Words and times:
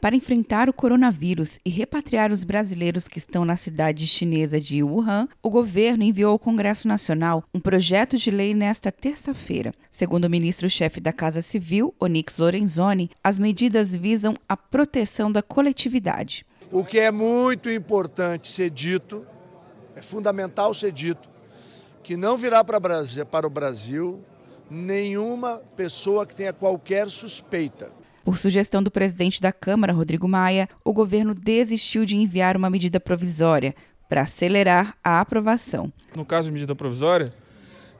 Para 0.00 0.16
enfrentar 0.16 0.66
o 0.66 0.72
coronavírus 0.72 1.58
e 1.62 1.68
repatriar 1.68 2.32
os 2.32 2.42
brasileiros 2.42 3.06
que 3.06 3.18
estão 3.18 3.44
na 3.44 3.54
cidade 3.54 4.06
chinesa 4.06 4.58
de 4.58 4.82
Wuhan, 4.82 5.28
o 5.42 5.50
governo 5.50 6.02
enviou 6.02 6.32
ao 6.32 6.38
Congresso 6.38 6.88
Nacional 6.88 7.44
um 7.52 7.60
projeto 7.60 8.16
de 8.16 8.30
lei 8.30 8.54
nesta 8.54 8.90
terça-feira. 8.90 9.74
Segundo 9.90 10.24
o 10.24 10.30
ministro-chefe 10.30 11.00
da 11.00 11.12
Casa 11.12 11.42
Civil, 11.42 11.94
Onyx 12.00 12.38
Lorenzoni, 12.38 13.10
as 13.22 13.38
medidas 13.38 13.94
visam 13.94 14.34
a 14.48 14.56
proteção 14.56 15.30
da 15.30 15.42
coletividade. 15.42 16.46
O 16.72 16.82
que 16.82 16.98
é 16.98 17.12
muito 17.12 17.68
importante 17.68 18.48
ser 18.48 18.70
dito, 18.70 19.26
é 19.94 20.00
fundamental 20.00 20.72
ser 20.72 20.92
dito, 20.92 21.28
que 22.02 22.16
não 22.16 22.38
virá 22.38 22.64
para 22.64 23.46
o 23.46 23.50
Brasil 23.50 24.24
nenhuma 24.70 25.60
pessoa 25.76 26.24
que 26.24 26.34
tenha 26.34 26.54
qualquer 26.54 27.10
suspeita 27.10 27.99
por 28.24 28.36
sugestão 28.36 28.82
do 28.82 28.90
presidente 28.90 29.40
da 29.40 29.52
Câmara, 29.52 29.92
Rodrigo 29.92 30.28
Maia, 30.28 30.68
o 30.84 30.92
governo 30.92 31.34
desistiu 31.34 32.04
de 32.04 32.16
enviar 32.16 32.56
uma 32.56 32.70
medida 32.70 33.00
provisória 33.00 33.74
para 34.08 34.22
acelerar 34.22 34.94
a 35.02 35.20
aprovação. 35.20 35.92
No 36.16 36.24
caso 36.24 36.48
de 36.48 36.52
medida 36.52 36.74
provisória, 36.74 37.32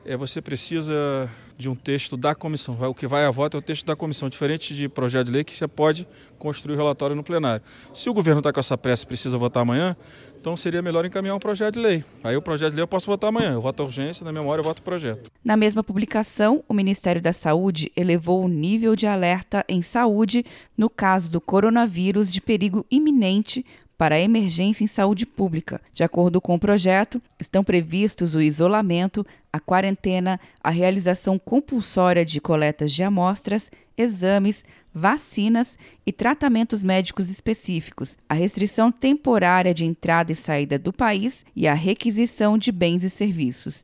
é, 0.05 0.17
você 0.17 0.41
precisa 0.41 1.29
de 1.57 1.69
um 1.69 1.75
texto 1.75 2.17
da 2.17 2.33
comissão. 2.33 2.75
O 2.89 2.95
que 2.95 3.05
vai 3.05 3.23
a 3.23 3.31
voto 3.31 3.55
é 3.55 3.59
o 3.59 3.61
texto 3.61 3.85
da 3.85 3.95
comissão, 3.95 4.27
diferente 4.27 4.73
de 4.73 4.89
projeto 4.89 5.27
de 5.27 5.31
lei 5.31 5.43
que 5.43 5.55
você 5.55 5.67
pode 5.67 6.07
construir 6.39 6.73
o 6.73 6.77
relatório 6.77 7.15
no 7.15 7.23
plenário. 7.23 7.63
Se 7.93 8.09
o 8.09 8.13
governo 8.13 8.39
está 8.39 8.51
com 8.51 8.59
essa 8.59 8.77
pressa 8.77 9.03
e 9.03 9.07
precisa 9.07 9.37
votar 9.37 9.61
amanhã, 9.61 9.95
então 10.39 10.57
seria 10.57 10.81
melhor 10.81 11.05
encaminhar 11.05 11.35
um 11.35 11.39
projeto 11.39 11.75
de 11.75 11.81
lei. 11.81 12.03
Aí 12.23 12.35
o 12.35 12.41
projeto 12.41 12.71
de 12.71 12.77
lei 12.77 12.83
eu 12.83 12.87
posso 12.87 13.05
votar 13.05 13.27
amanhã. 13.27 13.53
Eu 13.53 13.61
voto 13.61 13.83
a 13.83 13.85
urgência, 13.85 14.25
na 14.25 14.31
memória 14.31 14.61
eu 14.61 14.63
voto 14.63 14.79
o 14.79 14.81
projeto. 14.81 15.29
Na 15.45 15.55
mesma 15.55 15.83
publicação, 15.83 16.63
o 16.67 16.73
Ministério 16.73 17.21
da 17.21 17.31
Saúde 17.31 17.91
elevou 17.95 18.43
o 18.43 18.47
nível 18.47 18.95
de 18.95 19.05
alerta 19.05 19.63
em 19.69 19.83
saúde 19.83 20.43
no 20.75 20.89
caso 20.89 21.31
do 21.31 21.39
coronavírus 21.39 22.31
de 22.31 22.41
perigo 22.41 22.83
iminente 22.89 23.63
para 24.01 24.15
a 24.15 24.19
emergência 24.19 24.83
em 24.83 24.87
saúde 24.87 25.27
pública. 25.27 25.79
De 25.93 26.03
acordo 26.03 26.41
com 26.41 26.55
o 26.55 26.59
projeto, 26.59 27.21
estão 27.39 27.63
previstos 27.63 28.33
o 28.33 28.41
isolamento, 28.41 29.23
a 29.53 29.59
quarentena, 29.59 30.39
a 30.63 30.71
realização 30.71 31.37
compulsória 31.37 32.25
de 32.25 32.41
coletas 32.41 32.91
de 32.91 33.03
amostras, 33.03 33.69
exames, 33.95 34.65
vacinas 34.91 35.77
e 36.03 36.11
tratamentos 36.11 36.81
médicos 36.81 37.29
específicos, 37.29 38.17
a 38.27 38.33
restrição 38.33 38.91
temporária 38.91 39.71
de 39.71 39.85
entrada 39.85 40.31
e 40.31 40.35
saída 40.35 40.79
do 40.79 40.91
país 40.91 41.45
e 41.55 41.67
a 41.67 41.75
requisição 41.75 42.57
de 42.57 42.71
bens 42.71 43.03
e 43.03 43.09
serviços. 43.11 43.83